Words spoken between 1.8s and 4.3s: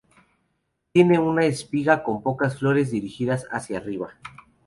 con pocas flores dirigidas hacia arriba.